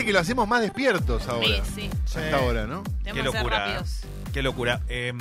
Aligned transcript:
Viste 0.00 0.06
que 0.06 0.12
lo 0.14 0.20
hacemos 0.20 0.48
más 0.48 0.62
despiertos 0.62 1.28
ahora. 1.28 1.46
Sí, 1.46 1.62
sí. 1.74 1.90
Hasta 2.06 2.20
Sí. 2.28 2.34
ahora, 2.34 2.66
¿no? 2.66 2.82
Tenemos 2.82 3.04
Qué 3.04 3.12
que 3.12 3.22
ser 3.22 3.24
locura. 3.34 3.58
rápidos. 3.58 4.00
Qué 4.32 4.42
locura. 4.42 4.80
Em, 4.88 5.18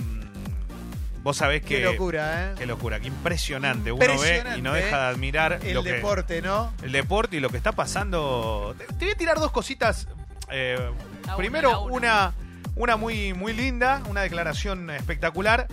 vos 1.21 1.36
sabés 1.38 1.62
que. 1.62 1.80
Qué 1.80 1.84
locura, 1.84 2.52
¿eh? 2.52 2.56
Qué 2.58 2.66
locura, 2.66 3.00
qué 3.00 3.07
impresionante. 3.07 3.92
Uno 3.92 4.20
ve 4.20 4.44
y 4.57 4.62
no 4.62 4.71
deja 4.74 4.98
de 5.00 5.06
admirar 5.07 5.60
El 5.64 5.74
lo 5.74 5.84
que- 5.84 5.94
deporte, 5.94 6.42
¿no? 6.42 6.71
el 6.84 6.92
deporte 6.94 7.36
y 7.38 7.39
lo 7.42 7.50
que 7.50 7.57
está 7.57 7.74
pasando. 7.74 8.74
Te, 8.78 8.86
te 8.86 9.06
voy 9.06 9.10
a 9.14 9.18
tirar 9.18 9.39
dos 9.39 9.52
cositas. 9.52 10.07
eh, 10.52 10.78
La 11.25 11.28
una, 11.28 11.38
primero, 11.38 11.71
la 11.71 11.80
una. 11.80 11.93
una, 11.96 12.34
una 12.75 12.96
muy, 12.96 13.34
muy 13.34 13.54
linda, 13.54 14.02
una 14.10 14.21
declaración 14.21 14.89
espectacular. 14.92 15.68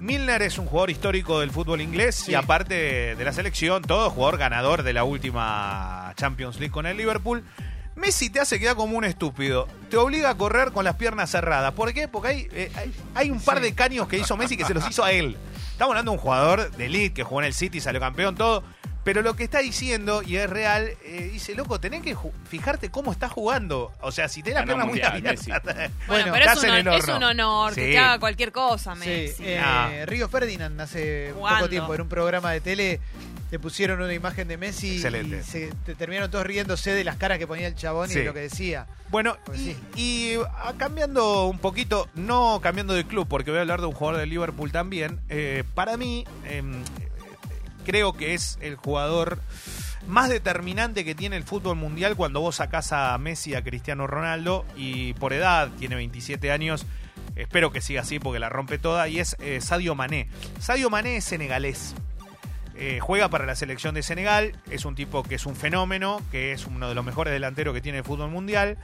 Milner 0.00 0.42
es 0.42 0.58
un 0.58 0.66
jugador 0.66 0.90
histórico 0.90 1.40
del 1.40 1.50
fútbol 1.50 1.80
inglés 1.80 2.14
Sí. 2.14 2.32
y 2.32 2.34
aparte 2.34 3.14
de 3.16 3.24
la 3.24 3.32
selección, 3.32 3.82
todo 3.82 4.08
jugador 4.10 4.38
ganador 4.38 4.84
de 4.84 4.92
la 4.92 5.02
última 5.04 6.12
Champions 6.16 6.56
League 6.60 6.70
con 6.72 6.86
el 6.86 6.96
Liverpool. 6.96 7.44
Messi 7.98 8.30
te 8.30 8.40
hace 8.40 8.58
quedar 8.58 8.76
como 8.76 8.96
un 8.96 9.04
estúpido. 9.04 9.68
Te 9.90 9.96
obliga 9.96 10.30
a 10.30 10.34
correr 10.36 10.72
con 10.72 10.84
las 10.84 10.96
piernas 10.96 11.30
cerradas. 11.30 11.72
¿Por 11.74 11.92
qué? 11.92 12.08
Porque 12.08 12.28
hay, 12.28 12.48
eh, 12.52 12.70
hay, 12.76 12.94
hay 13.14 13.30
un 13.30 13.40
par 13.40 13.58
Sí. 13.58 13.64
de 13.64 13.74
caños 13.74 14.08
que 14.08 14.18
hizo 14.18 14.36
Messi 14.36 14.56
que 14.56 14.64
se 14.64 14.74
los 14.74 14.88
hizo 14.88 15.04
a 15.04 15.12
él. 15.12 15.36
Estamos 15.72 15.92
hablando 15.92 16.12
de 16.12 16.16
un 16.18 16.22
jugador 16.22 16.70
de 16.72 16.86
elite 16.86 17.14
que 17.14 17.22
jugó 17.24 17.40
en 17.40 17.46
el 17.46 17.54
City, 17.54 17.80
salió 17.80 18.00
campeón, 18.00 18.34
todo. 18.34 18.62
Pero 19.04 19.22
lo 19.22 19.34
que 19.36 19.44
está 19.44 19.60
diciendo, 19.60 20.22
y 20.22 20.36
es 20.36 20.50
real, 20.50 20.90
eh, 21.04 21.30
dice, 21.32 21.54
loco, 21.54 21.80
tenés 21.80 22.02
que 22.02 22.14
fijarte 22.50 22.90
cómo 22.90 23.10
está 23.10 23.28
jugando. 23.28 23.90
O 24.02 24.12
sea, 24.12 24.28
si 24.28 24.42
tenés 24.42 24.60
la 24.60 24.64
pierna 24.66 24.84
muy 24.84 25.00
abierta. 25.00 25.40
Bueno, 25.64 25.90
Bueno, 26.08 26.24
pero 26.32 26.36
es 26.36 26.40
estás 26.42 26.58
un, 26.64 26.70
en 26.70 26.88
el 26.88 26.94
es 26.94 27.08
un 27.08 27.22
honor 27.22 27.74
que 27.74 27.86
Sí. 27.86 27.90
te 27.92 27.98
haga 27.98 28.18
cualquier 28.18 28.52
cosa, 28.52 28.94
Sí, 28.94 28.98
Messi. 29.00 29.44
eh, 29.46 29.60
Ah. 29.64 29.90
Río 30.04 30.28
Ferdinand 30.28 30.78
hace 30.80 31.30
Jugando. 31.34 31.58
poco 31.60 31.68
tiempo 31.70 31.94
en 31.94 32.00
un 32.02 32.08
programa 32.08 32.50
de 32.52 32.60
tele 32.60 33.00
le 33.50 33.58
pusieron 33.58 34.00
una 34.02 34.12
imagen 34.12 34.46
de 34.48 34.56
Messi 34.56 34.96
Excelente. 34.96 35.38
y 35.40 35.42
se 35.42 35.72
te- 35.86 35.94
terminaron 35.94 36.30
todos 36.30 36.46
riéndose 36.46 36.92
de 36.92 37.02
las 37.04 37.16
caras 37.16 37.38
que 37.38 37.46
ponía 37.46 37.66
el 37.66 37.74
chabón 37.74 38.10
y 38.10 38.14
de 38.14 38.24
lo 38.24 38.34
que 38.34 38.40
decía. 38.40 38.86
Bueno, 39.10 39.36
Pues 39.44 39.60
y, 39.60 39.64
sí. 39.72 39.76
y, 39.96 40.34
ah, 40.58 40.74
cambiando 40.76 41.46
un 41.46 41.58
poquito, 41.58 42.08
no 42.14 42.60
cambiando 42.62 42.92
de 42.94 43.04
club, 43.04 43.26
porque 43.28 43.50
voy 43.50 43.58
a 43.58 43.62
hablar 43.62 43.80
de 43.80 43.86
un 43.86 43.92
jugador 43.94 44.20
de 44.20 44.26
Liverpool 44.26 44.70
también. 44.72 45.18
eh, 45.30 45.64
para 45.74 45.96
mí, 45.96 46.24
em, 46.44 46.82
creo 47.86 48.12
que 48.12 48.34
es 48.34 48.58
el 48.60 48.76
jugador 48.76 49.38
más 50.06 50.28
determinante 50.30 51.04
que 51.04 51.14
tiene 51.14 51.36
el 51.36 51.44
fútbol 51.44 51.76
mundial 51.76 52.16
cuando 52.16 52.40
vos 52.40 52.56
sacás 52.56 52.92
a 52.92 53.16
Messi, 53.18 53.54
a 53.54 53.62
Cristiano 53.62 54.06
Ronaldo, 54.06 54.64
y 54.76 55.12
por 55.14 55.32
edad, 55.32 55.68
tiene 55.78 55.96
27 55.96 56.50
años. 56.50 56.86
Espero 57.36 57.70
que 57.70 57.80
siga 57.80 58.00
así 58.02 58.18
porque 58.18 58.38
la 58.40 58.48
rompe 58.48 58.78
toda. 58.78 59.06
Y 59.08 59.20
es 59.20 59.36
eh, 59.40 59.60
Sadio 59.60 59.94
Mané. 59.94 60.28
Sadio 60.60 60.90
Mané 60.90 61.18
es 61.18 61.24
senegalés. 61.24 61.94
Eh, 62.80 63.00
juega 63.00 63.28
para 63.28 63.44
la 63.44 63.56
selección 63.56 63.96
de 63.96 64.04
Senegal. 64.04 64.52
Es 64.70 64.84
un 64.84 64.94
tipo 64.94 65.24
que 65.24 65.34
es 65.34 65.46
un 65.46 65.56
fenómeno, 65.56 66.22
que 66.30 66.52
es 66.52 66.64
uno 66.64 66.88
de 66.88 66.94
los 66.94 67.04
mejores 67.04 67.32
delanteros 67.32 67.74
que 67.74 67.80
tiene 67.80 67.98
el 67.98 68.04
fútbol 68.04 68.30
mundial. 68.30 68.78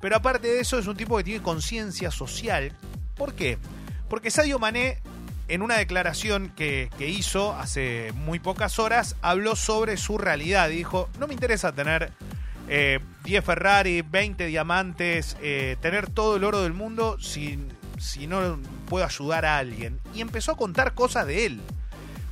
Pero 0.00 0.16
aparte 0.16 0.48
de 0.48 0.60
eso, 0.60 0.78
es 0.78 0.86
un 0.86 0.96
tipo 0.96 1.18
que 1.18 1.24
tiene 1.24 1.42
conciencia 1.42 2.10
social. 2.10 2.72
¿Por 3.14 3.34
qué? 3.34 3.58
Porque 4.08 4.30
Sadio 4.30 4.58
Mané, 4.58 5.02
en 5.48 5.60
una 5.60 5.76
declaración 5.76 6.54
que, 6.56 6.88
hizo 6.98 7.52
hace 7.52 8.12
muy 8.14 8.38
pocas 8.38 8.78
horas, 8.78 9.14
habló 9.20 9.56
sobre 9.56 9.98
su 9.98 10.16
realidad. 10.16 10.70
Dijo: 10.70 11.10
No 11.18 11.26
me 11.26 11.34
interesa 11.34 11.72
tener 11.72 12.12
eh, 12.70 13.00
10 13.24 13.44
Ferrari, 13.44 14.00
20 14.00 14.46
diamantes, 14.46 15.36
eh, 15.42 15.76
tener 15.82 16.08
todo 16.08 16.36
el 16.36 16.44
oro 16.44 16.62
del 16.62 16.72
mundo 16.72 17.18
si 17.20 17.58
no 18.26 18.58
puedo 18.88 19.04
ayudar 19.04 19.44
a 19.44 19.58
alguien. 19.58 20.00
Y 20.14 20.22
empezó 20.22 20.52
a 20.52 20.56
contar 20.56 20.94
cosas 20.94 21.26
de 21.26 21.44
él. 21.44 21.60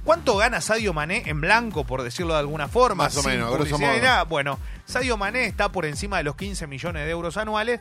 ¿Cuánto 0.04 0.36
gana 0.36 0.60
Sadio 0.60 0.92
Mané 0.92 1.22
en 1.26 1.40
blanco, 1.40 1.84
por 1.84 2.02
decirlo 2.02 2.34
de 2.34 2.40
alguna 2.40 2.66
forma? 2.66 3.04
Más 3.04 3.16
o 3.16 3.22
menos, 3.22 3.52
grosso 3.52 3.78
modo. 3.78 3.92
nada? 3.92 4.24
Bueno, 4.24 4.58
Sadio 4.84 5.16
Mané 5.16 5.44
está 5.46 5.70
por 5.70 5.86
encima 5.86 6.18
de 6.18 6.24
los 6.24 6.34
15 6.34 6.66
millones 6.66 7.04
de 7.04 7.10
euros 7.10 7.36
anuales, 7.36 7.78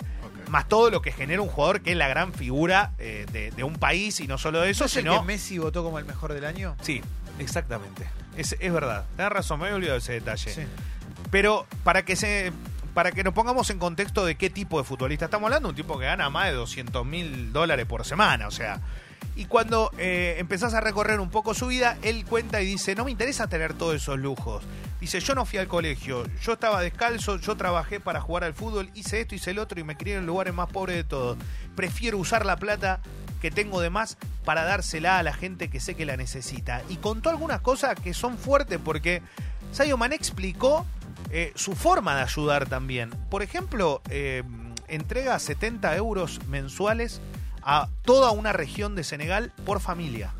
más 0.49 0.67
todo 0.67 0.91
lo 0.91 1.01
que 1.01 1.11
genera 1.11 1.41
un 1.41 1.47
jugador 1.47 1.81
que 1.81 1.91
es 1.91 1.97
la 1.97 2.07
gran 2.07 2.31
figura 2.33 2.91
eh, 2.99 3.25
de, 3.31 3.49
de 3.51 3.63
un 3.63 3.73
país 3.75 4.19
y 4.19 4.27
no 4.27 4.37
solo 4.37 4.61
de 4.61 4.69
eso, 4.69 4.83
¿No 4.83 4.85
es 4.85 4.95
el 4.97 5.03
sino... 5.03 5.19
que 5.21 5.25
Messi 5.25 5.57
votó 5.57 5.83
como 5.83 5.97
el 5.97 6.05
mejor 6.05 6.33
del 6.33 6.45
año? 6.45 6.75
Sí, 6.81 7.01
exactamente. 7.39 8.07
Es, 8.37 8.55
es 8.59 8.71
verdad. 8.71 9.05
Tenés 9.17 9.31
razón, 9.31 9.59
me 9.59 9.65
había 9.65 9.77
olvidado 9.77 9.97
ese 9.97 10.13
detalle. 10.13 10.53
Sí. 10.53 10.61
Pero 11.31 11.65
para 11.83 12.03
que 12.05 12.15
se 12.15 12.51
para 12.93 13.11
que 13.11 13.23
nos 13.23 13.33
pongamos 13.33 13.69
en 13.69 13.79
contexto 13.79 14.25
de 14.25 14.35
qué 14.35 14.49
tipo 14.49 14.77
de 14.77 14.83
futbolista 14.83 15.25
estamos 15.25 15.47
hablando, 15.47 15.69
un 15.69 15.75
tipo 15.75 15.97
que 15.97 16.05
gana 16.05 16.29
más 16.29 16.47
de 16.47 16.53
200 16.53 17.05
mil 17.05 17.53
dólares 17.53 17.85
por 17.85 18.05
semana, 18.05 18.47
o 18.47 18.51
sea. 18.51 18.81
Y 19.35 19.45
cuando 19.45 19.91
eh, 19.97 20.35
empezás 20.39 20.73
a 20.73 20.81
recorrer 20.81 21.19
un 21.19 21.29
poco 21.29 21.53
su 21.53 21.67
vida, 21.67 21.97
él 22.01 22.25
cuenta 22.25 22.61
y 22.61 22.65
dice, 22.65 22.95
no 22.95 23.05
me 23.05 23.11
interesa 23.11 23.47
tener 23.47 23.73
todos 23.73 23.95
esos 23.95 24.19
lujos. 24.19 24.63
Dice, 24.99 25.19
yo 25.21 25.35
no 25.35 25.45
fui 25.45 25.57
al 25.57 25.67
colegio, 25.67 26.25
yo 26.41 26.53
estaba 26.53 26.81
descalzo, 26.81 27.37
yo 27.37 27.55
trabajé 27.55 27.99
para 27.99 28.19
jugar 28.19 28.43
al 28.43 28.53
fútbol, 28.53 28.89
hice 28.93 29.21
esto, 29.21 29.33
hice 29.33 29.51
el 29.51 29.59
otro 29.59 29.79
y 29.79 29.83
me 29.83 29.95
crié 29.95 30.15
en 30.15 30.25
lugares 30.25 30.53
más 30.53 30.69
pobres 30.69 30.97
de 30.97 31.03
todos. 31.05 31.37
Prefiero 31.75 32.17
usar 32.17 32.45
la 32.45 32.57
plata 32.57 32.99
que 33.41 33.51
tengo 33.51 33.81
de 33.81 33.89
más 33.89 34.17
para 34.43 34.63
dársela 34.63 35.17
a 35.17 35.23
la 35.23 35.33
gente 35.33 35.69
que 35.69 35.79
sé 35.79 35.95
que 35.95 36.05
la 36.05 36.17
necesita. 36.17 36.83
Y 36.89 36.97
contó 36.97 37.29
algunas 37.29 37.61
cosas 37.61 37.95
que 37.99 38.13
son 38.13 38.37
fuertes 38.37 38.79
porque 38.83 39.21
Sayo 39.71 39.97
Mané 39.97 40.15
explicó 40.15 40.85
eh, 41.31 41.53
su 41.55 41.75
forma 41.75 42.15
de 42.15 42.23
ayudar 42.23 42.67
también. 42.67 43.09
Por 43.29 43.41
ejemplo, 43.41 44.01
eh, 44.09 44.43
entrega 44.87 45.39
70 45.39 45.95
euros 45.95 46.39
mensuales 46.47 47.21
a 47.63 47.87
toda 48.03 48.31
una 48.31 48.53
región 48.53 48.95
de 48.95 49.03
Senegal 49.03 49.51
por 49.65 49.79
familia. 49.79 50.33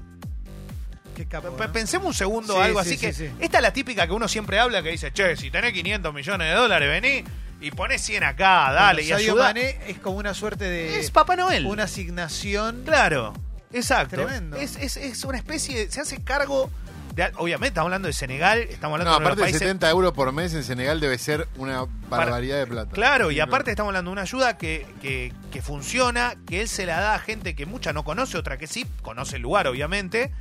Qué. 1.16 1.26
Pensemos 1.72 2.08
un 2.08 2.14
segundo 2.14 2.56
Sí, 2.56 2.60
algo 2.62 2.84
sí, 2.84 2.96
así 2.96 3.14
sí, 3.14 3.26
que 3.26 3.44
esta 3.46 3.58
es 3.58 3.64
la 3.64 3.74
típica 3.74 4.08
que 4.08 4.14
uno 4.14 4.28
siempre 4.28 4.60
habla 4.60 4.82
que 4.82 4.90
dice, 4.90 5.12
che, 5.12 5.36
si 5.36 5.52
tenés 5.52 5.74
500 5.74 6.14
millones 6.14 6.48
de 6.48 6.54
dólares, 6.56 6.90
vení 6.90 7.24
y 7.60 7.72
ponés 7.72 8.02
100 8.02 8.24
acá, 8.24 8.72
dale, 8.72 9.04
Bueno, 9.04 9.20
y 9.20 9.24
ayuda. 9.24 9.44
Mané 9.44 9.78
es 9.88 10.00
como 10.00 10.18
una 10.18 10.34
suerte 10.34 10.66
de 10.66 11.00
Es 11.00 11.12
Papá 11.12 11.36
Noel. 11.36 11.66
una 11.68 11.84
asignación. 11.84 12.84
Claro, 12.86 13.34
exacto. 13.72 14.16
Tremendo. 14.16 14.58
Es, 14.58 14.78
es, 14.78 14.98
es 14.98 15.24
una 15.26 15.38
especie 15.38 15.78
de, 15.86 15.92
se 15.92 16.02
hace 16.02 16.24
cargo 16.24 16.72
de, 17.16 17.32
obviamente 17.38 17.70
estamos 17.70 17.88
hablando 17.88 18.08
de 18.08 18.14
Senegal, 18.14 18.60
estamos 18.60 19.00
hablando 19.00 19.12
No, 19.12 19.20
de 19.20 19.26
aparte 19.26 19.42
de 19.42 19.46
países 19.46 19.60
70 19.60 19.90
euros 19.90 20.14
por 20.14 20.32
mes 20.32 20.54
en 20.54 20.64
Senegal 20.64 21.00
debe 21.00 21.18
ser 21.18 21.48
una 21.58 21.86
barbaridad 22.10 22.58
de 22.58 22.68
plata. 22.68 22.92
Claro, 22.92 23.32
y 23.32 23.40
aparte 23.40 23.72
estamos 23.72 23.90
hablando 23.90 24.10
de 24.10 24.14
una 24.14 24.22
ayuda 24.22 24.58
que, 24.58 24.86
que, 25.02 25.34
que 25.52 25.62
funciona, 25.62 26.36
que 26.46 26.62
él 26.62 26.68
se 26.68 26.86
la 26.86 27.00
da 27.00 27.16
a 27.16 27.20
gente 27.20 27.56
que 27.56 27.66
mucha 27.66 27.94
no 27.94 28.04
conoce, 28.04 28.38
otra 28.38 28.58
que 28.58 28.68
sí, 28.68 28.86
conoce 29.02 29.38
el 29.38 29.42
lugar 29.42 29.68
obviamente, 29.68 30.32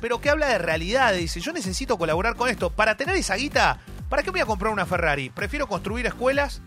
pero 0.00 0.20
que 0.20 0.30
habla 0.30 0.48
de 0.48 0.58
realidad, 0.58 1.12
dice, 1.12 1.40
yo 1.40 1.52
necesito 1.52 1.98
colaborar 1.98 2.36
con 2.36 2.48
esto, 2.48 2.70
para 2.70 2.96
tener 2.96 3.16
esa 3.16 3.36
guita, 3.36 3.80
¿para 4.08 4.22
qué 4.22 4.28
me 4.28 4.34
voy 4.34 4.40
a 4.42 4.46
comprar 4.46 4.72
una 4.72 4.86
Ferrari? 4.86 5.30
Prefiero 5.30 5.66
construir 5.66 6.06
escuelas. 6.06 6.62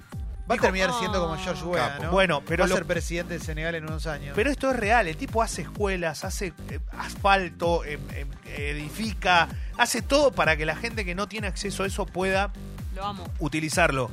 Va 0.51 0.56
a 0.56 0.57
terminar 0.59 0.91
siendo 1.00 1.19
como 1.22 1.38
George 1.38 1.63
Weah, 1.63 1.89
Capo. 1.94 2.03
¿no? 2.03 2.12
Bueno, 2.12 2.41
pero 2.45 2.62
Va 2.62 2.66
a 2.66 2.69
lo- 2.69 2.75
ser 2.75 2.85
presidente 2.85 3.34
de 3.38 3.44
Senegal 3.44 3.75
en 3.75 3.85
unos 3.85 4.06
años. 4.07 4.34
Pero 4.35 4.51
esto 4.51 4.69
es 4.69 4.75
real, 4.75 5.07
el 5.07 5.17
tipo 5.17 5.41
hace 5.41 5.63
escuelas, 5.63 6.23
hace 6.23 6.53
eh, 6.69 6.79
asfalto, 6.97 7.84
eh, 7.85 8.00
eh, 8.13 8.69
edifica, 8.72 9.47
hace 9.78 10.01
todo 10.01 10.31
para 10.31 10.56
que 10.57 10.66
la 10.66 10.75
gente 10.75 11.06
que 11.06 11.16
no 11.16 11.28
tiene 11.28 11.47
acceso 11.47 11.84
a 11.84 11.88
eso 11.88 12.06
pueda 12.06 12.51
Lo 12.95 13.06
amo. 13.06 13.28
utilizarlo. 13.40 14.09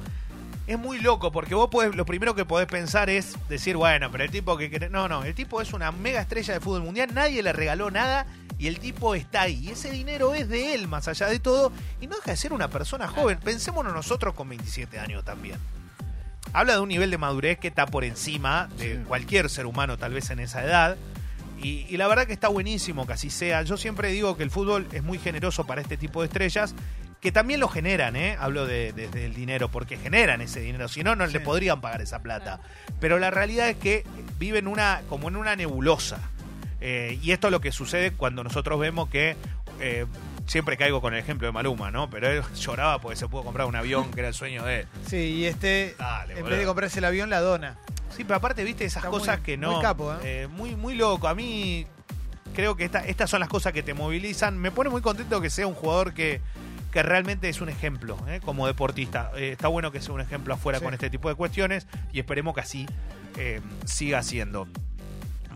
Es 0.67 0.79
muy 0.79 0.99
loco 1.01 1.33
porque 1.33 1.55
vos 1.55 1.71
podés, 1.71 1.95
lo 1.97 2.05
primero 2.05 2.35
que 2.35 2.45
podés 2.45 2.67
pensar 2.67 3.09
es 3.09 3.37
decir, 3.49 3.77
bueno, 3.77 4.11
pero 4.13 4.25
el 4.25 4.31
tipo 4.31 4.57
que 4.59 4.71
querés- 4.71 4.91
No, 4.91 5.09
no, 5.09 5.25
el 5.25 5.35
tipo 5.35 5.63
es 5.63 5.73
una 5.73 5.91
mega 5.93 6.21
estrella 6.21 6.53
de 6.55 6.61
fútbol 6.61 6.83
mundial, 6.83 7.09
nadie 7.15 7.43
le 7.43 7.55
regaló 7.55 7.91
nada 7.91 8.27
y 8.59 8.67
el 8.67 8.79
tipo 8.79 9.15
está 9.15 9.43
ahí. 9.43 9.65
Y 9.67 9.71
ese 9.71 9.91
dinero 9.91 10.35
es 10.35 10.47
de 10.51 10.75
él, 10.75 10.87
más 10.87 11.09
allá 11.09 11.27
de 11.29 11.39
todo, 11.39 11.73
y 12.03 12.07
no 12.07 12.17
deja 12.17 12.33
de 12.33 12.37
ser 12.37 12.53
una 12.53 12.69
persona 12.69 13.09
joven. 13.09 13.39
Pensémonos 13.39 13.95
nosotros 13.95 14.35
con 14.35 14.47
27 14.51 14.99
años 14.99 15.25
también. 15.25 15.57
Habla 16.53 16.75
de 16.75 16.81
un 16.81 16.89
nivel 16.89 17.11
de 17.11 17.19
madurez 17.19 17.59
que 17.59 17.69
está 17.69 17.87
por 17.87 18.05
encima 18.05 18.69
de 18.79 18.97
Sí. 18.97 19.01
cualquier 19.07 19.49
ser 19.51 19.67
humano, 19.67 19.97
tal 19.99 20.13
vez 20.13 20.31
en 20.31 20.41
esa 20.41 20.65
edad. 20.65 20.97
Y, 21.63 21.87
y 21.89 21.97
la 21.97 22.07
verdad 22.09 22.27
que 22.27 22.33
está 22.33 22.49
buenísimo 22.49 23.07
que 23.07 23.13
así 23.15 23.31
sea. 23.31 23.63
Yo 23.63 23.77
siempre 23.77 24.11
digo 24.13 24.37
que 24.37 24.45
el 24.45 24.51
fútbol 24.51 24.87
es 24.93 25.03
muy 25.03 25.19
generoso 25.19 25.67
para 25.67 25.81
este 25.81 25.97
tipo 25.97 26.21
de 26.23 26.27
estrellas, 26.27 26.75
que 27.21 27.33
también 27.33 27.59
lo 27.59 27.67
generan, 27.69 28.15
¿eh? 28.15 28.37
Hablo 28.39 28.65
de, 28.67 28.93
de- 28.93 29.09
del 29.09 29.35
dinero, 29.35 29.69
porque 29.69 29.97
generan 29.97 30.41
ese 30.41 30.61
dinero, 30.61 30.87
si 30.89 31.03
no, 31.03 31.17
no 31.17 31.27
Sí. 31.27 31.33
le 31.33 31.41
podrían 31.41 31.81
pagar 31.81 32.01
esa 32.01 32.21
plata. 32.23 32.61
Pero 33.01 33.19
la 33.19 33.31
realidad 33.31 33.69
es 33.69 33.77
que 33.77 34.05
viven 34.39 34.69
una, 34.69 35.03
como 35.09 35.29
en 35.29 35.35
una 35.37 35.57
nebulosa. 35.57 36.19
Eh, 36.81 37.19
y 37.21 37.33
esto 37.33 37.49
es 37.49 37.51
lo 37.51 37.61
que 37.61 37.73
sucede 37.73 38.13
cuando 38.13 38.45
nosotros 38.45 38.79
vemos 38.79 39.09
que... 39.09 39.37
eh, 39.81 40.07
siempre 40.49 40.77
caigo 40.77 41.01
con 41.01 41.15
el 41.15 41.21
ejemplo 41.21 41.47
de 41.47 41.53
Maluma, 41.53 41.91
¿no? 41.93 42.11
Pero 42.11 42.29
él 42.29 42.43
lloraba 42.57 43.01
porque 43.01 43.17
se 43.17 43.29
pudo 43.29 43.45
comprar 43.45 43.67
un 43.69 43.77
avión, 43.77 44.11
que 44.11 44.19
era 44.21 44.29
el 44.29 44.35
sueño 44.35 44.65
de 44.65 44.81
él. 44.81 44.87
Sí, 45.07 45.17
y 45.17 45.45
este, 45.47 45.95
Dale, 45.99 46.33
en 46.33 46.39
boludo. 46.41 46.51
vez 46.51 46.59
de 46.59 46.67
comprarse 46.67 46.99
el 46.99 47.05
avión, 47.05 47.31
la 47.31 47.41
dona. 47.41 47.77
Sí, 48.17 48.25
pero 48.25 48.35
aparte, 48.37 48.65
viste, 48.65 48.85
esas 48.85 49.05
Está 49.05 49.11
cosas 49.11 49.37
muy- 49.39 49.45
que 49.45 49.57
no. 49.57 49.73
muy 49.75 49.83
capo, 49.83 50.13
¿eh? 50.15 50.19
eh, 50.25 50.49
muy, 50.51 50.75
muy 50.75 50.97
loco. 50.97 51.29
A 51.29 51.35
mí 51.37 51.87
creo 52.55 52.75
que 52.77 52.85
esta- 52.85 53.05
estas 53.07 53.31
son 53.31 53.39
las 53.41 53.49
cosas 53.49 53.73
que 53.73 53.83
te 53.85 53.95
movilizan. 53.95 54.59
Me 54.59 54.73
pone 54.73 54.91
muy 54.91 55.03
contento 55.03 55.41
que 55.41 55.51
sea 55.51 55.67
un 55.69 55.75
jugador 55.75 56.15
que, 56.15 56.41
que 56.91 57.03
realmente 57.03 57.49
es 57.49 57.61
un 57.61 57.69
ejemplo 57.69 58.19
¿eh? 58.27 58.41
como 58.45 58.67
deportista. 58.67 59.31
Eh, 59.37 59.51
está 59.53 59.69
bueno 59.69 59.93
que 59.93 60.01
sea 60.01 60.15
un 60.15 60.21
ejemplo 60.23 60.55
afuera 60.55 60.79
Sí. 60.79 60.85
con 60.87 60.95
este 60.95 61.11
tipo 61.11 61.29
de 61.29 61.35
cuestiones 61.37 61.87
y 62.13 62.19
esperemos 62.19 62.55
que 62.55 62.61
así 62.63 62.87
eh, 63.37 63.61
siga 63.85 64.23
siendo. 64.25 64.67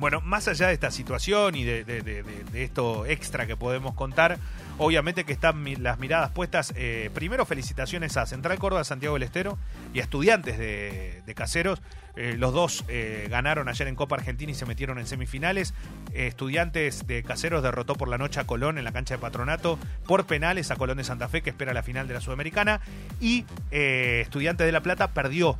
Bueno, 0.03 0.21
más 0.21 0.49
allá 0.49 0.67
de 0.67 0.75
esta 0.75 0.91
situación 0.91 1.55
y 1.55 1.63
de, 1.63 2.25
esto 2.55 3.07
extra 3.07 3.47
que 3.47 3.57
podemos 3.57 3.95
contar, 3.95 4.37
obviamente 4.79 5.23
que 5.23 5.33
están 5.33 5.65
las 5.81 6.01
miradas 6.01 6.33
puestas. 6.33 6.73
eh, 6.75 7.09
primero, 7.15 7.47
felicitaciones 7.47 8.17
a 8.17 8.27
Central 8.27 8.59
Córdoba, 8.59 8.83
Santiago 8.83 9.15
del 9.15 9.23
Estero 9.23 9.59
y 9.95 10.01
a 10.01 10.03
estudiantes 10.03 10.59
de, 10.59 11.35
Caseros. 11.37 11.81
Eh, 12.17 12.35
los 12.37 12.53
dos 12.53 12.85
eh, 12.89 13.29
ganaron 13.31 13.69
ayer 13.69 13.87
en 13.87 13.95
Copa 13.95 14.17
Argentina 14.17 14.51
y 14.51 14.57
se 14.57 14.67
metieron 14.67 14.99
en 14.99 15.07
semifinales. 15.07 15.73
Estudiantes 16.13 17.07
de 17.07 17.23
Caseros 17.23 17.63
derrotó 17.63 17.95
por 17.95 18.09
la 18.09 18.19
noche 18.19 18.41
a 18.41 18.45
Colón 18.45 18.79
en 18.79 18.85
la 18.85 18.91
cancha 18.91 19.15
de 19.15 19.21
Patronato 19.21 19.79
por 20.09 20.27
penales 20.27 20.73
a 20.73 20.77
Colón 20.77 20.97
de 20.97 21.05
Santa 21.05 21.29
Fe, 21.29 21.43
que 21.43 21.51
espera 21.51 21.73
la 21.73 21.85
final 21.85 22.09
de 22.09 22.15
la 22.15 22.21
Sudamericana. 22.21 22.81
Y 23.21 23.45
Estudiantes 23.71 24.67
de 24.67 24.73
La 24.73 24.81
Plata 24.83 25.13
perdió 25.15 25.59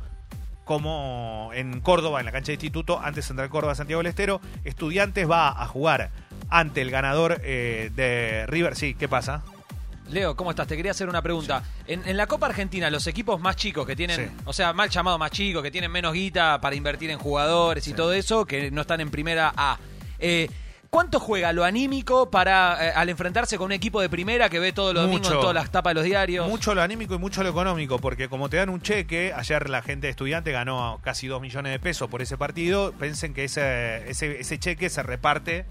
como 0.63 1.51
en 1.53 1.81
Córdoba, 1.81 2.19
en 2.19 2.25
la 2.25 2.31
cancha 2.31 2.47
de 2.47 2.53
instituto, 2.53 2.99
antes 2.99 3.25
Central 3.25 3.49
Córdoba, 3.49 3.75
Santiago 3.75 3.99
del 3.99 4.07
Estero. 4.07 4.41
Estudiantes 4.63 5.29
va 5.29 5.49
a 5.49 5.67
jugar 5.67 6.09
ante 6.49 6.81
el 6.81 6.91
ganador 6.91 7.41
eh, 7.43 7.91
de 7.95 8.45
River. 8.47 8.75
Sí, 8.75 8.93
¿qué 8.95 9.07
pasa? 9.07 9.43
Leo, 10.09 10.35
¿cómo 10.35 10.51
estás? 10.51 10.67
Te 10.67 10.75
quería 10.75 10.91
hacer 10.91 11.07
una 11.09 11.21
pregunta. 11.21 11.63
En, 11.87 12.07
en 12.07 12.17
la 12.17 12.27
Copa 12.27 12.45
Argentina, 12.47 12.89
los 12.89 13.07
equipos 13.07 13.39
más 13.39 13.55
chicos 13.55 13.87
que 13.87 13.95
tienen, 13.95 14.17
Sí. 14.29 14.35
o 14.45 14.53
sea, 14.53 14.73
mal 14.73 14.89
llamado 14.89 15.17
más 15.17 15.31
chicos, 15.31 15.63
que 15.63 15.71
tienen 15.71 15.91
menos 15.91 16.13
guita 16.13 16.59
para 16.61 16.75
invertir 16.75 17.09
en 17.09 17.17
jugadores 17.17 17.87
y 17.87 17.91
Sí. 17.91 17.95
todo 17.95 18.13
eso, 18.13 18.45
que 18.45 18.69
no 18.69 18.81
están 18.81 18.99
en 19.01 19.09
primera 19.09 19.53
A. 19.55 19.77
eh, 20.19 20.49
¿Cuánto 20.93 21.19
juega 21.19 21.51
lo 21.53 21.63
anímico 21.63 22.29
para 22.29 22.89
eh, 22.89 22.91
al 22.95 23.09
enfrentarse 23.09 23.57
con 23.57 23.65
un 23.65 23.71
equipo 23.71 23.99
de 23.99 24.09
primera 24.09 24.47
que 24.47 24.59
ve 24.59 24.73
todos 24.73 24.93
los 24.93 25.05
domingos 25.05 25.31
en 25.31 25.39
todas 25.39 25.55
las 25.55 25.71
tapas 25.71 25.89
de 25.89 25.95
los 25.95 26.03
diarios? 26.03 26.47
Mucho 26.47 26.75
lo 26.75 26.83
anímico 26.83 27.15
y 27.15 27.17
mucho 27.17 27.41
lo 27.41 27.49
económico, 27.49 27.97
porque 27.97 28.29
como 28.29 28.47
te 28.47 28.57
dan 28.57 28.69
un 28.69 28.79
cheque, 28.79 29.33
ayer 29.35 29.71
la 29.71 29.81
gente 29.81 30.05
de 30.05 30.11
estudiante 30.11 30.51
ganó 30.51 30.99
casi 31.01 31.25
2 31.25 31.41
millones 31.41 31.71
de 31.71 31.79
pesos 31.79 32.07
por 32.11 32.21
ese 32.21 32.37
partido, 32.37 32.91
pensen 32.91 33.33
que 33.33 33.45
ese, 33.45 34.07
ese, 34.07 34.39
ese 34.39 34.59
cheque 34.59 34.87
se 34.91 35.01
reparte 35.01 35.65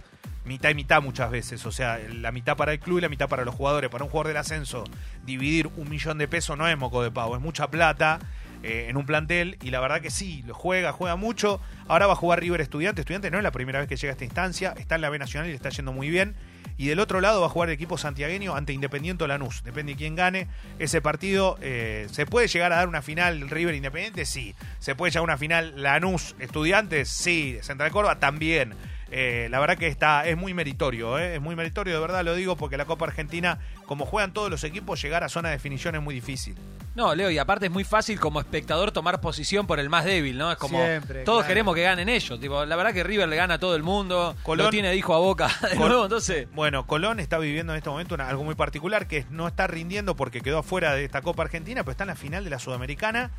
mitad 0.44 0.70
y 0.70 0.74
mitad 0.74 1.00
muchas 1.00 1.30
veces, 1.30 1.64
o 1.66 1.70
sea, 1.70 2.00
la 2.12 2.32
mitad 2.32 2.56
para 2.56 2.72
el 2.72 2.80
club 2.80 2.98
y 2.98 3.02
la 3.02 3.08
mitad 3.08 3.28
para 3.28 3.44
los 3.44 3.54
jugadores. 3.54 3.90
Para 3.90 4.02
un 4.02 4.10
jugador 4.10 4.26
del 4.26 4.38
ascenso, 4.38 4.82
dividir 5.24 5.68
un 5.76 5.88
millón 5.88 6.18
de 6.18 6.26
pesos 6.26 6.58
no 6.58 6.66
es 6.66 6.76
moco 6.76 7.00
de 7.00 7.12
pavo, 7.12 7.36
es 7.36 7.40
mucha 7.40 7.70
plata 7.70 8.18
eh, 8.62 8.86
en 8.88 8.96
un 8.96 9.06
plantel 9.06 9.58
y 9.62 9.70
la 9.70 9.80
verdad 9.80 10.00
que 10.00 10.10
sí, 10.10 10.42
lo 10.46 10.54
juega, 10.54 10.92
juega 10.92 11.16
mucho. 11.16 11.60
Ahora 11.88 12.06
va 12.06 12.12
a 12.12 12.16
jugar 12.16 12.40
River 12.40 12.60
Estudiante, 12.60 13.00
Estudiante 13.02 13.30
no 13.30 13.38
es 13.38 13.44
la 13.44 13.50
primera 13.50 13.78
vez 13.78 13.88
que 13.88 13.96
llega 13.96 14.12
a 14.12 14.14
esta 14.14 14.24
instancia, 14.24 14.74
está 14.78 14.94
en 14.94 15.00
la 15.00 15.10
B 15.10 15.18
Nacional 15.18 15.48
y 15.48 15.50
le 15.50 15.56
está 15.56 15.70
yendo 15.70 15.92
muy 15.92 16.10
bien. 16.10 16.34
Y 16.78 16.86
del 16.86 17.00
otro 17.00 17.20
lado 17.20 17.40
va 17.40 17.46
a 17.46 17.50
jugar 17.50 17.68
el 17.68 17.74
equipo 17.74 17.98
santiagueño 17.98 18.56
ante 18.56 18.72
Independiente 18.72 19.24
o 19.24 19.26
Lanús. 19.26 19.62
Depende 19.62 19.92
de 19.92 19.98
quién 19.98 20.16
gane 20.16 20.48
ese 20.78 21.00
partido. 21.00 21.58
eh, 21.60 22.06
¿Se 22.10 22.24
puede 22.24 22.48
llegar 22.48 22.72
a 22.72 22.76
dar 22.76 22.88
una 22.88 23.02
final 23.02 23.48
River 23.50 23.74
Independiente? 23.74 24.24
Sí. 24.24 24.54
¿Se 24.78 24.94
puede 24.94 25.10
llegar 25.10 25.20
a 25.20 25.24
una 25.24 25.38
final 25.38 25.82
Lanús 25.82 26.34
Estudiantes? 26.38 27.08
Sí. 27.08 27.58
Central 27.62 27.90
Córdoba 27.90 28.18
también. 28.18 28.74
Eh, 29.14 29.48
la 29.50 29.60
verdad 29.60 29.76
que 29.76 29.88
está 29.88 30.26
es 30.26 30.38
muy 30.38 30.54
meritorio, 30.54 31.18
es 31.18 31.38
muy 31.38 31.54
meritorio, 31.54 31.92
de 31.92 32.00
verdad 32.00 32.24
lo 32.24 32.34
digo, 32.34 32.56
porque 32.56 32.78
la 32.78 32.86
Copa 32.86 33.04
Argentina, 33.04 33.58
como 33.84 34.06
juegan 34.06 34.32
todos 34.32 34.50
los 34.50 34.64
equipos, 34.64 35.02
llegar 35.02 35.22
a 35.22 35.28
zona 35.28 35.50
de 35.50 35.56
definición 35.56 35.94
es 35.94 36.00
muy 36.00 36.14
difícil. 36.14 36.56
No, 36.94 37.14
Leo, 37.14 37.30
y 37.30 37.38
aparte 37.38 37.66
es 37.66 37.72
muy 37.72 37.84
fácil 37.84 38.20
como 38.20 38.38
espectador 38.38 38.92
tomar 38.92 39.20
posición 39.22 39.66
por 39.66 39.80
el 39.80 39.88
más 39.88 40.04
débil, 40.04 40.36
¿no? 40.36 40.52
Es 40.52 40.58
como 40.58 40.76
Siempre, 40.84 41.24
todos 41.24 41.38
claro. 41.40 41.48
queremos 41.48 41.74
que 41.74 41.82
ganen 41.82 42.08
ellos. 42.10 42.38
Tipo, 42.38 42.66
la 42.66 42.76
verdad 42.76 42.92
que 42.92 43.02
River 43.02 43.28
le 43.30 43.36
gana 43.36 43.54
a 43.54 43.58
todo 43.58 43.74
el 43.76 43.82
mundo, 43.82 44.36
Colón- 44.42 44.66
lo 44.66 44.70
tiene 44.70 44.88
de 44.88 44.96
hijo 44.96 45.14
a 45.14 45.18
boca 45.18 45.48
de 45.70 45.76
Col- 45.78 45.88
nuevo, 45.88 46.02
entonces 46.04 46.48
Bueno, 46.54 46.86
Colón 46.86 47.18
está 47.18 47.38
viviendo 47.38 47.72
en 47.72 47.78
este 47.78 47.88
momento 47.88 48.14
una- 48.14 48.28
algo 48.28 48.44
muy 48.44 48.54
particular, 48.54 49.06
que 49.06 49.18
es 49.18 49.30
no 49.30 49.48
está 49.48 49.66
rindiendo 49.66 50.16
porque 50.16 50.42
quedó 50.42 50.58
afuera 50.58 50.94
de 50.94 51.04
esta 51.06 51.22
Copa 51.22 51.42
Argentina, 51.44 51.82
pero 51.82 51.92
está 51.92 52.04
en 52.04 52.08
la 52.08 52.14
final 52.16 52.44
de 52.44 52.50
la 52.50 52.58
Sudamericana 52.58 53.30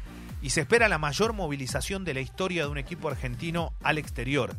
y 0.42 0.50
se 0.50 0.62
espera 0.62 0.90
la 0.90 0.98
mayor 0.98 1.34
movilización 1.34 2.06
de 2.06 2.16
la 2.16 2.22
historia 2.22 2.64
de 2.64 2.70
un 2.70 2.80
equipo 2.80 3.08
argentino 3.08 3.74
al 3.84 4.00
exterior. 4.00 4.56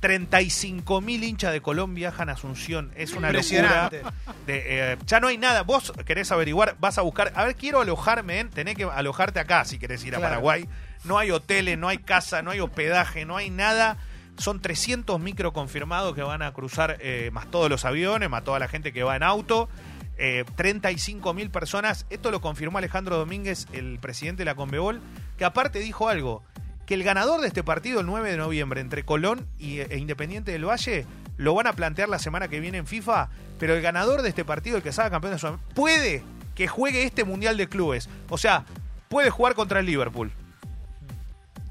35 0.00 1.00
mil 1.00 1.22
hinchas 1.24 1.52
de 1.52 1.60
Colón 1.60 1.94
viajan 1.94 2.28
a 2.28 2.32
Asunción. 2.32 2.90
Es 2.96 3.12
una 3.12 3.30
locura. 3.32 3.90
De, 3.90 4.02
eh, 4.48 4.96
ya 5.06 5.20
no 5.20 5.28
hay 5.28 5.38
nada. 5.38 5.62
Vos 5.62 5.92
querés 6.04 6.32
averiguar, 6.32 6.76
vas 6.80 6.98
a 6.98 7.02
buscar. 7.02 7.32
A 7.36 7.44
ver, 7.44 7.56
quiero 7.56 7.80
alojarme 7.80 8.40
en. 8.40 8.50
Tenés 8.50 8.74
que 8.76 8.84
alojarte 8.84 9.40
acá 9.40 9.64
si 9.64 9.78
querés 9.78 10.04
ir 10.04 10.14
a 10.14 10.18
Claro. 10.18 10.30
Paraguay. 10.32 10.68
No 11.04 11.18
hay 11.18 11.30
hoteles, 11.30 11.78
no 11.78 11.88
hay 11.88 11.98
casa, 11.98 12.42
no 12.42 12.50
hay 12.50 12.60
hospedaje, 12.60 13.24
no 13.24 13.36
hay 13.36 13.50
nada. 13.50 13.96
Son 14.38 14.60
300 14.60 15.20
micro 15.20 15.52
confirmados 15.52 16.14
que 16.14 16.22
van 16.22 16.42
a 16.42 16.52
cruzar, 16.52 16.96
eh, 17.00 17.30
más 17.32 17.50
todos 17.50 17.68
los 17.68 17.84
aviones, 17.84 18.30
más 18.30 18.42
toda 18.42 18.58
la 18.58 18.68
gente 18.68 18.92
que 18.92 19.02
va 19.02 19.16
en 19.16 19.22
auto. 19.22 19.68
Eh, 20.16 20.44
35 20.56 21.32
mil 21.34 21.50
personas. 21.50 22.06
Esto 22.10 22.30
lo 22.30 22.40
confirmó 22.40 22.78
Alejandro 22.78 23.16
Domínguez, 23.16 23.66
el 23.72 23.98
presidente 23.98 24.40
de 24.40 24.44
la 24.46 24.54
Conmebol, 24.54 25.00
que 25.38 25.44
aparte 25.46 25.78
dijo 25.78 26.08
algo. 26.08 26.42
Que 26.90 26.94
el 26.94 27.04
ganador 27.04 27.40
de 27.40 27.46
este 27.46 27.62
partido, 27.62 28.00
el 28.00 28.06
9 28.06 28.32
de 28.32 28.36
noviembre, 28.36 28.80
entre 28.80 29.04
Colón 29.04 29.46
y, 29.60 29.78
e 29.78 29.96
Independiente 29.96 30.50
del 30.50 30.68
Valle, 30.68 31.06
lo 31.36 31.54
van 31.54 31.68
a 31.68 31.72
plantear 31.74 32.08
la 32.08 32.18
semana 32.18 32.48
que 32.48 32.58
viene 32.58 32.78
en 32.78 32.86
FIFA, 32.88 33.28
pero 33.60 33.76
el 33.76 33.80
ganador 33.80 34.22
de 34.22 34.30
este 34.30 34.44
partido, 34.44 34.76
el 34.76 34.82
que 34.82 34.90
salga 34.90 35.12
campeón 35.12 35.34
de 35.34 35.38
Sudamérica, 35.38 35.68
puede 35.76 36.24
que 36.56 36.66
juegue 36.66 37.04
este 37.04 37.22
Mundial 37.22 37.56
de 37.56 37.68
Clubes. 37.68 38.08
O 38.28 38.38
sea, 38.38 38.64
puede 39.08 39.30
jugar 39.30 39.54
contra 39.54 39.78
el 39.78 39.86
Liverpool. 39.86 40.32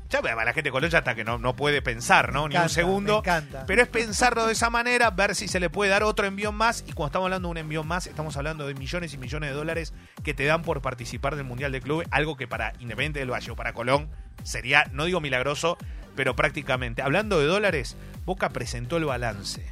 Ya 0.09 0.21
la 0.21 0.53
gente 0.53 0.63
de 0.63 0.71
Colón 0.71 0.89
ya 0.89 0.99
está 0.99 1.13
que 1.13 1.23
no, 1.23 1.37
no 1.37 1.55
puede 1.55 1.83
pensar, 1.83 2.33
¿no? 2.33 2.47
Me 2.47 2.55
Ni 2.55 2.59
un 2.59 2.69
segundo. 2.69 3.13
me 3.13 3.19
encanta. 3.19 3.65
Pero 3.67 3.83
es 3.83 3.87
pensarlo 3.87 4.47
de 4.47 4.53
esa 4.53 4.71
manera, 4.71 5.11
ver 5.11 5.35
si 5.35 5.47
se 5.47 5.59
le 5.59 5.69
puede 5.69 5.91
dar 5.91 6.01
otro 6.01 6.25
envión 6.25 6.55
más. 6.55 6.83
Y 6.87 6.93
cuando 6.93 7.09
estamos 7.09 7.25
hablando 7.27 7.47
de 7.47 7.51
un 7.51 7.57
envión 7.57 7.87
más, 7.87 8.07
estamos 8.07 8.35
hablando 8.35 8.65
de 8.65 8.73
millones 8.73 9.13
y 9.13 9.19
millones 9.19 9.51
de 9.51 9.55
dólares 9.55 9.93
que 10.23 10.33
te 10.33 10.45
dan 10.45 10.63
por 10.63 10.81
participar 10.81 11.35
del 11.35 11.45
Mundial 11.45 11.71
de 11.71 11.81
Clubes. 11.81 12.07
Algo 12.09 12.37
que 12.37 12.47
para 12.47 12.73
Independiente 12.79 13.19
del 13.19 13.31
Valle 13.31 13.51
o 13.51 13.55
para 13.55 13.73
Colón 13.73 14.09
sería, 14.43 14.85
no 14.93 15.05
digo 15.05 15.21
milagroso, 15.21 15.77
pero 16.15 16.35
prácticamente. 16.35 17.03
Hablando 17.03 17.39
de 17.39 17.45
dólares, 17.45 17.95
Boca 18.25 18.49
presentó 18.49 18.97
el 18.97 19.05
balance. 19.05 19.71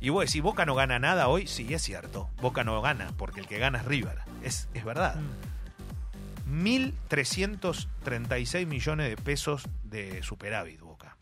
Y 0.00 0.10
vos 0.10 0.26
decís, 0.26 0.42
Boca 0.42 0.66
no 0.66 0.74
gana 0.74 0.98
nada 0.98 1.28
hoy. 1.28 1.46
Sí, 1.46 1.72
es 1.72 1.80
cierto. 1.82 2.28
Boca 2.42 2.62
no 2.62 2.82
gana, 2.82 3.12
porque 3.16 3.40
el 3.40 3.46
que 3.46 3.58
gana 3.58 3.78
es 3.78 3.86
River. 3.86 4.18
Es, 4.42 4.68
es 4.74 4.84
verdad. 4.84 5.16
Mm. 5.16 5.48
1.336 6.48 8.66
millones 8.66 9.10
de 9.10 9.16
pesos 9.16 9.68
de 9.90 10.22
superávit, 10.22 10.80
Boca. 10.80 11.16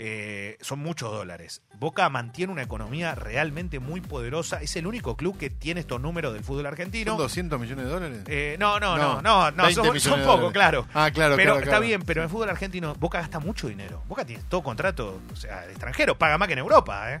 Eh, 0.00 0.56
son 0.60 0.78
muchos 0.78 1.10
dólares. 1.10 1.60
Boca 1.74 2.08
mantiene 2.08 2.52
una 2.52 2.62
economía 2.62 3.16
realmente 3.16 3.80
muy 3.80 4.00
poderosa. 4.00 4.62
Es 4.62 4.76
el 4.76 4.86
único 4.86 5.16
club 5.16 5.36
que 5.36 5.50
tiene 5.50 5.80
estos 5.80 6.00
números 6.00 6.32
del 6.34 6.44
fútbol 6.44 6.66
argentino. 6.66 7.12
¿Son 7.12 7.18
200 7.18 7.58
millones 7.60 7.84
de 7.84 7.90
dólares? 7.90 8.18
Eh, 8.28 8.56
no, 8.60 8.78
no, 8.78 8.96
no, 8.96 9.20
No, 9.20 9.50
no, 9.50 9.50
no, 9.50 9.62
20 9.64 9.74
son, 9.74 10.00
son 10.00 10.20
de 10.20 10.24
poco, 10.26 10.36
dólares. 10.36 10.52
claro. 10.52 10.86
Ah, 10.94 11.10
claro, 11.10 11.34
Pero 11.34 11.46
claro, 11.54 11.58
está 11.58 11.70
claro. 11.70 11.84
bien, 11.84 12.02
pero 12.02 12.20
en 12.20 12.24
el 12.26 12.30
fútbol 12.30 12.48
argentino 12.48 12.94
Boca 12.94 13.18
gasta 13.18 13.40
mucho 13.40 13.66
dinero. 13.66 14.04
Boca 14.06 14.24
tiene 14.24 14.40
todo 14.48 14.62
contrato, 14.62 15.20
o 15.32 15.36
sea, 15.36 15.62
de 15.62 15.72
extranjero, 15.72 16.16
paga 16.16 16.38
más 16.38 16.46
que 16.46 16.52
en 16.52 16.60
Europa, 16.60 17.12
¿eh? 17.14 17.20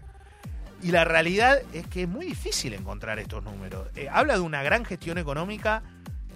Y 0.80 0.92
la 0.92 1.04
realidad 1.04 1.58
es 1.72 1.84
que 1.88 2.02
es 2.04 2.08
muy 2.08 2.26
difícil 2.26 2.74
encontrar 2.74 3.18
estos 3.18 3.42
números. 3.42 3.88
Eh, 3.96 4.08
habla 4.08 4.34
de 4.34 4.40
una 4.40 4.62
gran 4.62 4.84
gestión 4.84 5.18
económica 5.18 5.82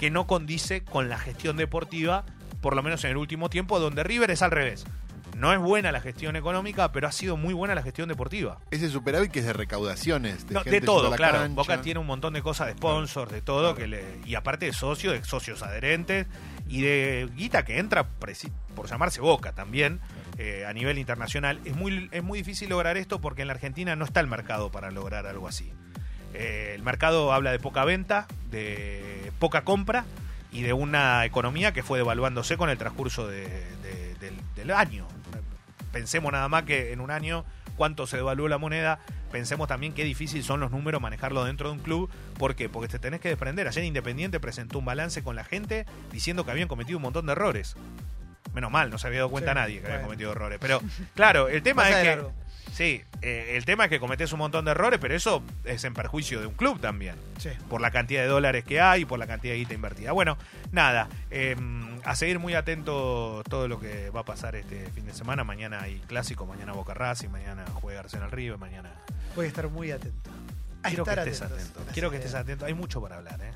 que 0.01 0.11
no 0.11 0.27
condice 0.27 0.83
con 0.83 1.09
la 1.09 1.17
gestión 1.19 1.57
deportiva, 1.57 2.25
por 2.63 2.75
lo 2.75 2.83
menos 2.83 3.05
en 3.05 3.11
el 3.11 3.17
último 3.19 3.51
tiempo, 3.51 3.79
donde 3.79 4.03
River 4.03 4.31
es 4.31 4.41
al 4.41 4.51
revés. 4.51 4.87
No 5.37 5.53
es 5.53 5.59
buena 5.59 5.93
la 5.93 6.01
gestión 6.01 6.37
económica, 6.37 6.93
pero 6.93 7.09
ha 7.09 7.13
sido 7.13 7.37
muy 7.37 7.53
buena 7.55 7.75
la 7.75 7.83
gestión 7.83 8.09
deportiva. 8.09 8.59
Ese 8.71 8.89
superávit 8.89 9.33
que 9.33 9.41
es 9.41 9.47
de 9.47 9.53
recaudaciones. 9.53 10.47
De, 10.47 10.55
No, 10.55 10.61
gente 10.61 10.71
de 10.71 10.81
yendo 10.81 10.93
a 10.93 10.97
todo, 10.97 11.11
la 11.11 11.17
claro. 11.17 11.39
cancha. 11.39 11.55
Boca 11.55 11.81
tiene 11.81 12.01
un 12.01 12.07
montón 12.07 12.35
de 12.35 12.43
cosas 12.43 12.69
de 12.69 12.75
sponsors, 12.75 13.33
de 13.33 13.41
todo, 13.41 13.75
que 13.75 13.87
le, 13.87 14.05
y 14.25 14.35
aparte 14.35 14.67
de 14.67 14.73
socios, 14.73 15.15
de 15.15 15.25
socios 15.25 15.63
adherentes, 15.63 16.27
y 16.69 16.83
de 16.83 17.29
guita 17.35 17.65
que 17.65 17.79
entra 17.79 18.07
por 18.09 18.89
llamarse 18.89 19.21
Boca 19.21 19.53
también, 19.53 20.01
eh, 20.39 20.65
a 20.67 20.73
nivel 20.73 20.99
internacional. 20.99 21.61
Es 21.65 21.75
muy, 21.77 22.09
es 22.13 22.23
muy 22.23 22.39
difícil 22.39 22.69
lograr 22.69 22.97
esto 22.97 23.21
porque 23.21 23.43
en 23.43 23.49
la 23.49 23.55
Argentina 23.55 23.97
no 23.97 24.05
está 24.05 24.21
el 24.21 24.27
mercado 24.27 24.71
para 24.71 24.91
lograr 24.91 25.27
algo 25.27 25.49
así. 25.49 25.73
Eh, 26.35 26.73
el 26.75 26.83
mercado 26.83 27.33
habla 27.33 27.51
de 27.53 27.59
poca 27.59 27.85
venta, 27.85 28.27
de 28.51 29.33
poca 29.39 29.65
compra 29.65 30.05
y 30.53 30.63
de 30.63 30.73
una 30.73 31.25
economía 31.25 31.73
que 31.73 31.83
fue 31.83 31.99
devaluándose 31.99 32.57
con 32.57 32.69
el 32.71 32.79
transcurso 32.79 33.27
de- 33.27 33.47
de- 33.49 34.15
del, 34.21 34.35
del 34.55 34.71
año. 34.71 35.07
Pensemos 35.93 36.33
nada 36.33 36.49
más 36.49 36.63
que 36.65 36.93
en 36.93 37.01
un 37.01 37.11
año 37.11 37.45
cuánto 37.77 38.07
se 38.07 38.17
devaluó 38.19 38.49
la 38.49 38.59
moneda, 38.59 38.99
pensemos 39.31 39.67
también 39.69 39.93
qué 39.95 40.05
difícil 40.05 40.45
son 40.45 40.61
los 40.61 40.71
números 40.71 41.01
manejarlo 41.01 41.45
dentro 41.45 41.69
de 41.69 41.75
un 41.77 41.81
club. 41.83 42.11
¿Por 42.39 42.55
qué? 42.55 42.69
Porque 42.69 42.89
te 42.89 42.99
tenés 42.99 43.21
que 43.21 43.29
desprender. 43.29 43.67
Ayer 43.67 43.85
Independiente 43.85 44.41
presentó 44.41 44.79
un 44.79 44.85
balance 44.85 45.23
con 45.23 45.37
la 45.37 45.45
gente 45.45 45.87
diciendo 46.13 46.45
que 46.45 46.51
habían 46.51 46.69
cometido 46.69 46.99
un 46.99 47.03
montón 47.03 47.27
de 47.27 47.33
errores. 47.33 47.75
Menos 48.55 48.71
mal, 48.71 48.91
no 48.91 48.99
se 48.99 49.07
había 49.07 49.21
dado 49.21 49.31
cuenta 49.31 49.53
Sí, 49.53 49.55
nadie 49.57 49.75
que 49.81 49.87
habían 49.87 50.01
bueno. 50.01 50.07
cometido 50.09 50.33
errores. 50.33 50.59
Pero 50.61 50.83
claro, 51.15 51.49
el 51.49 51.63
tema 51.63 51.83
Pasa 51.83 51.97
es 51.97 52.03
que... 52.03 52.09
largo. 52.17 52.33
Sí, 52.73 53.03
eh, 53.21 53.55
el 53.57 53.65
tema 53.65 53.85
es 53.85 53.91
que 53.91 54.01
cometés 54.01 54.33
un 54.33 54.39
montón 54.39 54.65
de 54.65 54.71
errores, 54.71 54.99
pero 55.01 55.15
eso 55.15 55.43
es 55.65 55.85
en 55.85 55.93
perjuicio 55.95 56.41
de 56.41 56.47
un 56.47 56.55
club 56.55 56.81
también 56.81 57.17
Sí. 57.39 57.51
por 57.69 57.81
la 57.81 57.91
cantidad 57.91 58.23
de 58.23 58.29
dólares 58.29 58.65
que 58.65 58.81
hay 58.81 59.03
y 59.03 59.05
por 59.05 59.19
la 59.19 59.27
cantidad 59.27 59.53
de 59.53 59.59
guita 59.59 59.75
invertida. 59.75 60.13
Bueno, 60.13 60.39
nada, 60.71 61.09
eh, 61.31 61.55
a 62.05 62.17
seguir 62.17 62.39
muy 62.39 62.55
atento 62.55 63.43
todo 63.49 63.69
lo 63.69 63.79
que 63.79 64.09
va 64.11 64.21
a 64.21 64.25
pasar 64.25 64.55
este 64.57 64.89
fin 64.91 65.05
de 65.05 65.13
semana. 65.13 65.45
Mañana 65.45 65.83
hay 65.83 65.99
clásico, 66.07 66.47
mañana 66.47 66.73
Boca 66.73 66.95
Racing, 66.95 67.29
mañana 67.29 67.65
juega 67.75 68.01
Arsenal 68.01 68.31
River, 68.31 68.59
mañana... 68.59 68.91
Voy 69.37 69.45
a 69.47 69.49
estar 69.49 69.69
muy 69.69 69.91
atento. 69.91 70.31
A 70.83 70.89
Quiero 70.89 71.05
que 71.05 71.11
estés 71.13 71.43
atentos. 71.43 71.67
atento, 71.71 71.93
quiero 71.93 72.11
que 72.11 72.17
estés 72.17 72.35
atento. 72.35 72.65
Hay 72.67 72.75
mucho 72.75 73.01
para 73.01 73.17
hablar, 73.17 73.41
¿eh? 73.43 73.53